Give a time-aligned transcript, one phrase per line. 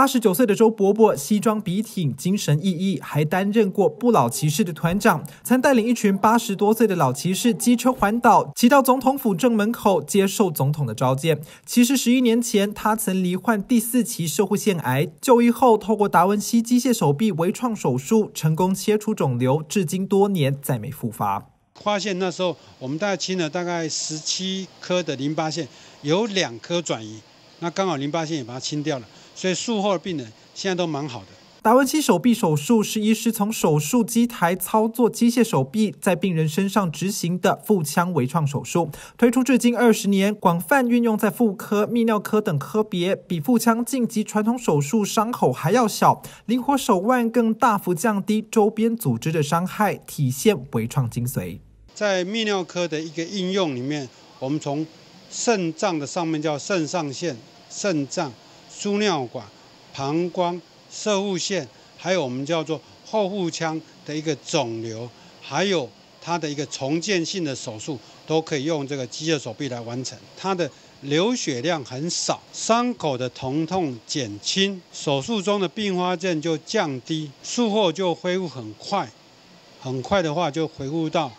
[0.00, 11.42] 八十九岁的周伯伯，西装笔挺，精神奕奕，还担任过不老骑士的团长，曾带领一群八十多岁的老骑士机车环岛，骑到总统府正门口接受总统的召见。
[11.66, 21.46] 其实十一年前，他曾罹患第四期射护腺癌，就医后透过达文西机械手臂微创手术成功切除肿瘤，至今多年再没复发。
[21.82, 25.68] 发现那时候我们大概清了大概十七颗的淋巴腺，
[26.00, 27.20] 有两颗转移，
[27.58, 29.06] 那刚好淋巴腺也把它清掉了。
[29.40, 31.28] 所以术后的病人现在都蛮好的。
[31.62, 51.60] 达文西手臂手术是医师从手术机台操作机械手臂，在病人身上执行的腹腔微创手术，推出至今二十年，广泛运用在妇科、泌尿科等科别，比腹腔镜及传统手术伤口还要小，灵活手腕更大幅降低周边组织的伤害，体现微创精髓。
[51.94, 54.06] 在泌尿科的一个应用里面，
[54.38, 54.86] 我们从
[55.30, 57.34] 肾脏的上面叫肾上腺、
[57.70, 58.30] 肾脏。
[58.80, 59.46] 输尿管、
[59.94, 60.58] 膀胱、
[60.90, 65.06] 射护腺，还有我们叫做后腹腔的一个肿瘤，
[65.42, 65.86] 还有
[66.22, 70.18] 它的一个重建性的手术，都可以用这个机械手臂来完成。
[70.34, 70.70] 它的
[71.02, 79.06] 流血量很少，伤口的疼痛减轻，手术中的并发症就降低，术后就恢复很快，
[79.78, 81.30] 很快的话就恢复到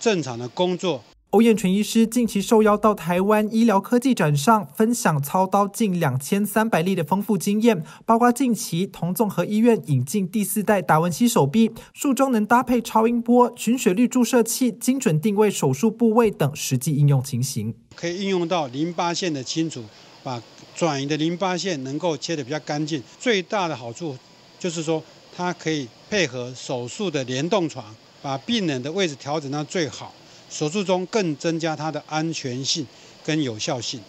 [0.00, 1.04] 正常的工作。
[1.38, 19.84] 欧燕纯医师近期受邀到台湾医疗科技展上，分享操刀近两千三百例的丰富经验，包括近期同综合医院引进第四代达文西手臂，术中能搭配超音波、群血率注射器，精准定位手术部位等实际应用情形，可以应用到淋巴腺的清除，
[20.24, 20.42] 把
[20.74, 23.00] 转移的淋巴腺能够切得比较干净。
[23.20, 24.18] 最大的好处
[24.58, 25.00] 就是说，
[25.36, 27.84] 它可以配合手术的联动床，
[28.20, 30.12] 把病人的位置调整到最好。
[30.50, 32.86] 手术中更增加它的安全性
[33.24, 34.00] 跟有效性。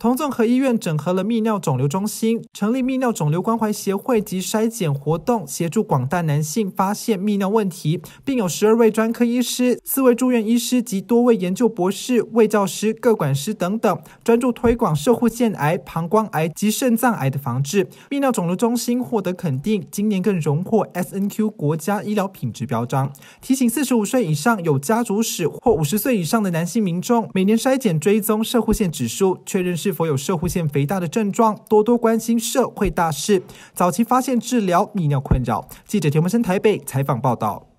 [0.00, 17.88] 同综合医院整合了泌尿肿瘤中心，成立泌尿肿瘤关怀协会及筛检活动，协助广大男性发现泌尿问题，并有十二位专科医师、四位住院医师及多位研究博士、卫教师、各管师等等，专注推广射护腺癌、膀胱癌及肾脏癌的防治。
[18.08, 23.12] 泌尿肿瘤中心获得肯定，今年更荣获 S N Q 国家医疗品质标章。
[23.40, 29.87] 提醒四十五岁以上有家族史或五十岁以上的男性民众，每年筛检追踪射护腺指数，确认是。
[29.88, 31.58] 是否有射护腺肥大的症状？
[31.66, 35.66] 多多关心社会大事，早期发现治疗泌尿困扰。
[35.86, 37.77] 记者田文生台北采访报道。